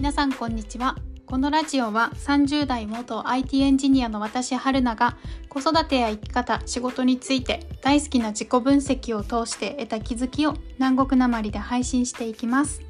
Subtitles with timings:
[0.00, 0.96] 皆さんこんにちは。
[1.26, 5.18] このラジオは30代元 IT エンジニアの私春菜が
[5.50, 12.80] 子育てや生き方仕事について大好きな自己分析を通して得た気づきを南国なまりで配信していきます、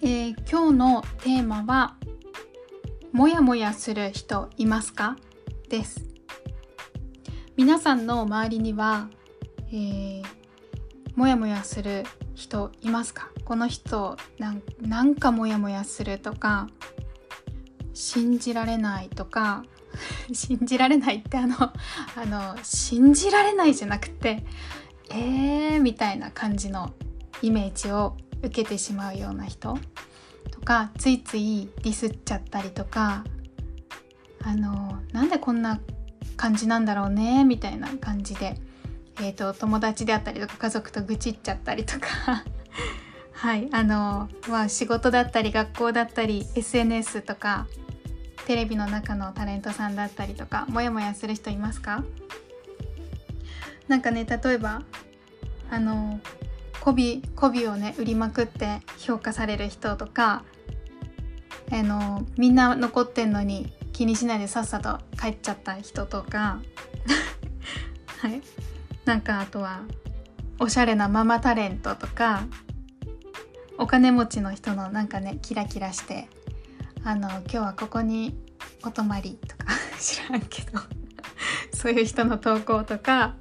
[0.00, 1.96] えー、今日のテーマは
[3.10, 5.16] もやもやする人いますか？
[5.68, 6.04] です。
[7.56, 9.08] 皆さんの周りには、
[9.72, 10.24] えー、
[11.16, 12.04] もやもやする
[12.34, 13.30] 人いますか？
[13.44, 16.68] この人なんかモヤモヤするとか
[17.92, 19.64] 信じられないとか
[20.32, 21.72] 信じられないってあの あ
[22.26, 24.44] の信じられないじゃなくて
[25.10, 26.92] えーみたいな感じの
[27.42, 29.78] イメージを受けてしまうような人
[30.50, 33.24] とかついついディスっちゃったりとか
[34.42, 35.78] あのなんでこんな
[36.36, 38.60] 感じなんだろうねみたいな感じで、
[39.20, 42.08] えーと友達であったりとか家族と愚痴っちゃったりとか。
[43.32, 47.66] はいあのまあ仕事だったり学校だったり SNS とか
[48.46, 52.04] テレビの中のタレントさんだったりとかモヤモヤする人いますか？
[53.88, 54.82] なんかね例えば
[55.70, 56.20] あの
[56.80, 60.44] 媚び媚びをね売りまくって評価される人とか
[61.72, 66.60] あのみんな残ってんのに気にしないでさっさと帰っちゃった人とか。
[68.20, 68.40] はい。
[69.04, 69.82] なんかあとは
[70.58, 72.46] おしゃれなママタレントとか
[73.76, 76.28] お金持ちの人のなんかねキラキラして
[77.02, 78.38] あの今日はここに
[78.84, 79.66] お泊まりとか
[80.00, 80.80] 知らんけど
[81.74, 83.34] そういう人の投稿とか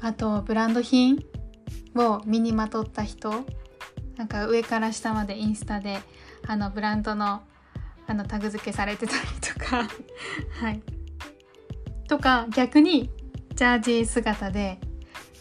[0.00, 1.18] あとブランド品
[1.96, 3.44] を身にまとった人
[4.16, 5.98] なんか上から下までインスタで
[6.46, 7.42] あのブランドの
[8.06, 9.88] あのタグ付けされてたりとか
[10.60, 10.82] はい。
[12.06, 13.10] とか逆に
[13.54, 14.78] ジャージ姿で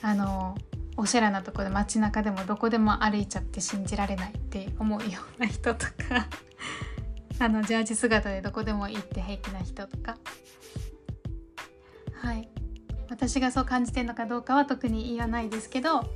[0.02, 0.56] あの
[0.98, 6.28] おしゃれなとこで街中でもどこでも歩いちゃって信じられないって思うような人とか
[7.40, 10.18] あのジャージ姿でどこでも行って平気な人とか。
[12.22, 12.48] はい。
[13.10, 16.10] 私がそう感じてるのかどうかは特に言わないですけど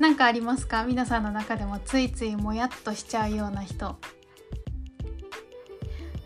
[0.00, 0.84] 何かありますか？
[0.84, 3.98] 皆さんの中でもついついもやっとしちゃうような人。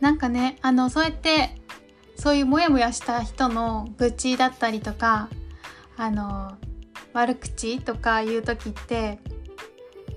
[0.00, 1.59] なんかねあのそうやって
[2.20, 5.30] そういうモヤモヤした人の愚痴だったりとか
[5.96, 6.52] あの
[7.14, 9.18] 悪口とか言う時って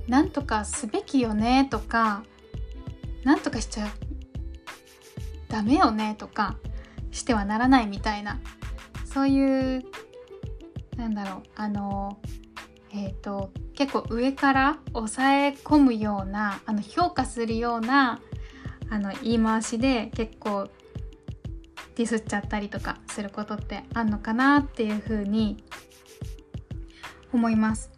[0.09, 2.25] なんとかすべきよねとか
[3.23, 3.87] なんとかしちゃ
[5.47, 6.57] ダメよねとか
[7.11, 8.37] してはならないみたいな
[9.05, 9.85] そういう
[10.97, 12.19] なんだろうあの
[12.91, 18.19] えっ、ー、と結構上から抑え込むようなあの評価するような
[18.89, 20.69] あの言い回しで結構
[21.95, 25.63] ディスっちゃったりとかすることってあんのかなっていうふうに
[27.31, 27.91] 思います。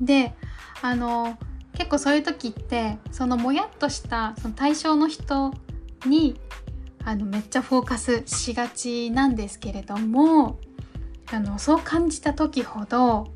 [0.00, 0.34] で
[0.82, 1.38] あの
[1.74, 5.52] 結構そういう時ってそのもやっとしたその対象の人
[6.06, 6.40] に
[7.04, 10.58] あのめっちゃフォーカスしがちなんですけれども
[11.32, 13.32] あのそう感じた時ほど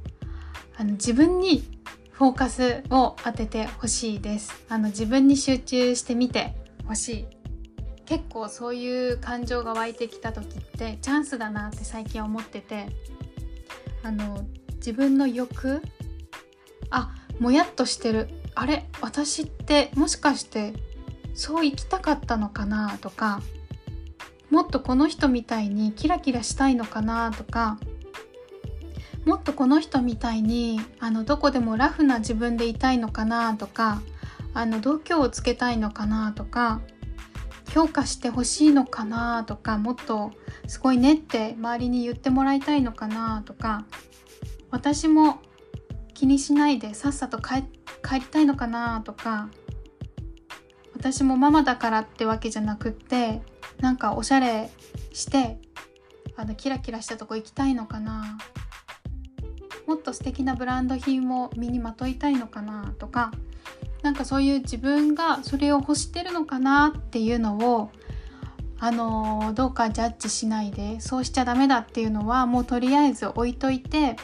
[0.77, 1.65] あの自分に
[2.11, 6.55] フォーカスを当ててほしいですあの自分に集中してみて
[6.87, 7.36] ほしい
[8.07, 12.87] 結構そういう感情が湧いてきた時ってチャンスだなって最近思ってて
[14.03, 14.45] あの
[14.77, 15.83] 自分の欲
[16.91, 18.29] あもやっとしてる。
[18.55, 20.73] あれ私ってもしかして
[21.35, 22.97] そう生きたかったのかな？
[23.03, 23.43] とか
[24.49, 27.33] もっとこの人みたいにキラキラしたいのかな？
[27.33, 27.79] とか
[29.27, 33.57] もっとこの人みたいにあのどこでもラフな自分でいたいのかな？
[33.57, 34.01] とか
[34.55, 36.33] あの度胸をつけたいのかな？
[36.33, 36.81] とか
[37.77, 40.33] 評価してほしいのかなとかもっと
[40.67, 43.85] すごいねって周りに言ってもらいたいのかなとか
[44.71, 45.41] 私も
[46.15, 47.65] 気にしないでさっさと帰
[48.15, 49.51] りたいのかなとか
[50.95, 53.43] 私もママだからってわけじゃなくって
[53.79, 54.71] なんかおしゃれ
[55.13, 55.59] して
[56.35, 58.39] あのキラキラしたとこ行きたいのかな
[59.87, 63.33] もっと素敵なブランド品を身にまといたいのかなとか
[64.07, 67.91] なんかそういう自分がそれを欲してるのかなっていうのを
[68.79, 74.15] あのどうかジャッジしないでそうしちゃダメだっていうのはもうとりあえず置いといて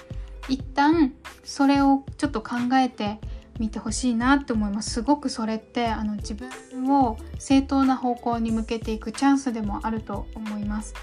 [0.49, 3.19] 一旦それをちょっと考えて
[3.59, 4.91] みてほしいなって思います。
[4.91, 6.49] すごくそれってあの自分
[6.97, 10.95] を正当な方向に向けていくチャンスでもあると思います。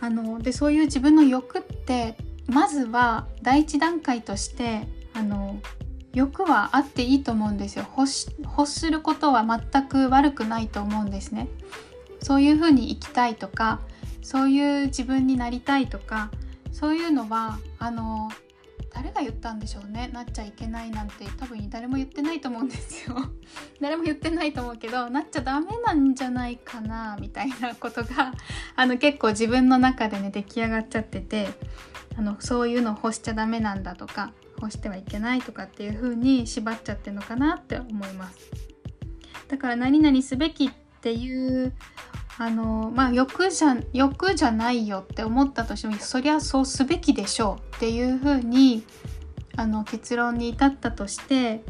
[0.00, 2.16] あのでそういう自分の欲って
[2.46, 5.60] まずは第一段階としてあの
[6.14, 7.86] 欲はあっていいと思うんですよ。
[7.96, 11.48] 欲することは全く悪くないと思うんですね。
[12.22, 13.80] そういうふうに生きたいとか
[14.22, 16.30] そういう自分になりたいとか
[16.72, 18.30] そういうのはあの
[18.94, 20.08] 誰が言ったんでしょうね。
[20.12, 21.24] なっちゃいけないなんて。
[21.36, 23.16] 多分誰も言ってないと思うんですよ。
[23.80, 28.32] 誰も言ってないと思うけどなっちゃダメなんじゃないかなみたいなことが
[28.76, 31.48] あの結構自分の中でね出来上がっちゃってて
[32.16, 34.32] あのそういうのを干しちゃダメなんだとか
[34.64, 38.38] 干してはいけないとかっていう風に縛っちゃってるのかなって思います。
[39.48, 40.70] だから何々すべきっ
[41.02, 41.74] ていう
[42.38, 48.84] あのまあ欲じゃ欲じゃないよって思ったとしてもそりゃそうすべきでしょうっていうふうに
[49.56, 51.62] あの結論に至ったとして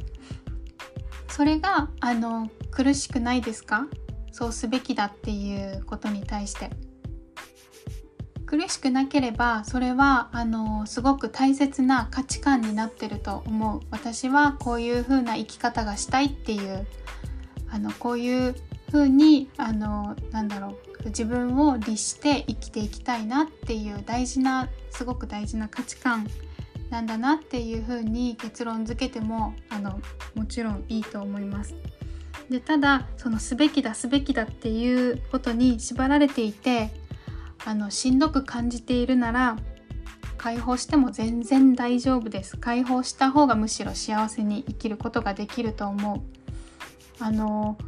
[1.29, 3.89] それがあの苦しくないですか？
[4.31, 6.71] そうすべきだっていうことに対して。
[8.47, 16.87] 苦しくなければそれはあのすごく大切な価値観になってると思う私はこういう風な生き方がしたいっていう
[17.71, 18.55] あのこういう
[18.93, 26.27] 風にあのなんだろう自分を律して生きていきたいなっていう大事なすごく大事な価値観
[26.91, 30.01] なんだなっていう風に結論付けてもあの
[30.35, 31.75] もちろんいいと思います。
[32.49, 36.91] でただそのすべきだすべきだっていうことに縛られていて
[37.65, 39.57] あのしんどく感じているなら
[40.37, 46.21] 解放しても全然大丈夫です解放した方がむしろ幸せに生きることができると思う
[47.19, 47.79] あの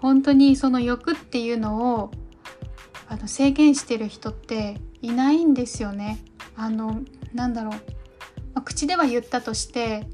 [0.00, 2.10] 本当にその欲っていうのを
[3.08, 6.22] あの制限してる人っていないんですよね。
[6.56, 7.02] あの
[7.32, 7.80] なんだろう、ま
[8.56, 10.06] あ、口では言ったとして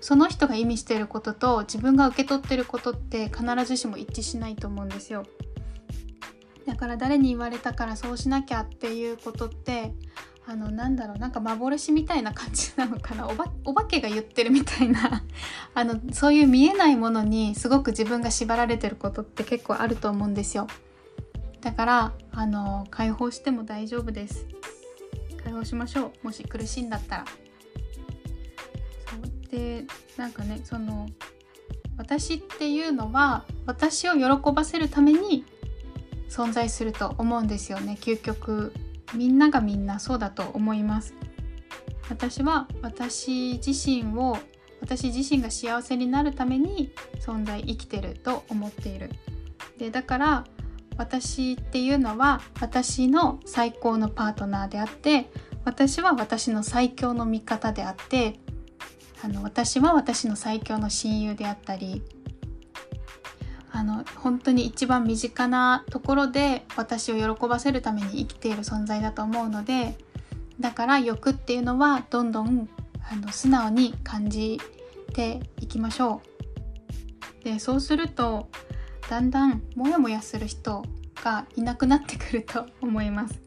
[0.00, 5.24] その人が意味してることと自分が受け取ってることって必ずしも一致しないと思うんですよ。
[6.66, 9.92] だから誰に言われたからそうしなきゃっていうことって
[10.46, 13.26] あのなんだろうなんか幻みたいな感じなのかな。
[13.28, 15.24] おばお化けが言ってるみたいな。
[15.74, 20.66] あのそういう見えないものにすごく自分が縛られてることって結構あると思うんですよ。
[21.62, 24.46] だからあの解放しても大丈夫です。
[25.42, 26.26] 解放しましょう。
[26.26, 27.24] もし苦しいんだったら。
[29.10, 29.50] そう。
[29.50, 29.86] で
[30.18, 31.08] なんかねその
[31.96, 35.44] 私っていうのは私を喜ばせるために
[36.34, 37.96] 存在すると思うんですよね。
[38.00, 38.72] 究極
[39.14, 41.14] みんながみんなそうだと思います。
[42.10, 44.36] 私は私自身を
[44.80, 49.10] 私自身が幸せになるために存在生きてると思っている。
[49.78, 50.44] でだから
[50.96, 55.30] 私っていうのは私の最高のパートナーであって
[55.64, 58.40] 私は私の最強の味方であって
[59.22, 62.02] あの私は私の最強の親友であったり
[63.74, 69.98] あの本当に一番身近なところで私を喜ばせるために生きている存在だと思うので
[70.60, 72.68] だから欲っていうのはどんどん
[73.10, 74.60] あの素直に感じ
[75.12, 76.22] ていきましょ
[77.42, 77.44] う。
[77.44, 78.48] でそうすると
[79.10, 80.84] だんだんモヤモヤする人
[81.24, 83.43] がいなくなってくると思います。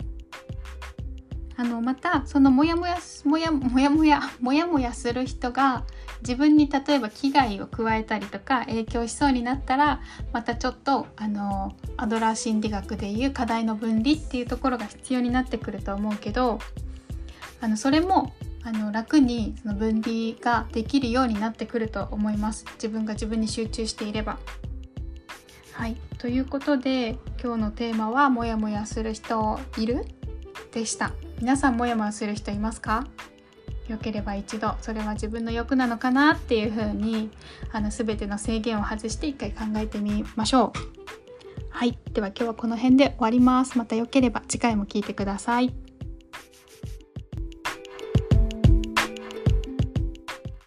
[1.60, 5.86] あのまたそのモヤモヤモヤモヤモヤモヤモヤする人が
[6.22, 10.00] 自分に例えば危害を加えたりとか影響しそうになったら
[10.32, 16.60] またちょっとあのアドラー心理学でいう課題の分離っていうところが必要になってくると思うけど
[17.60, 18.34] あのそれも
[18.64, 24.38] あの楽にその分離ができるようになってくると思います自分が自分に集中していれば。
[25.74, 30.06] はいということで今日のテーマは「モヤモヤする人いる?」
[30.74, 33.06] でした皆さんモヤモヤする人いますか？
[33.88, 37.30] 良ければ一度それは自分の欲なのかなっていうふうに
[37.72, 41.68] あの全ての制限を外して一回考えてみましょう。
[41.70, 41.98] はい。
[42.12, 43.78] では今日はこの辺で終わります。
[43.78, 45.74] また良ければ次回も聴いてください。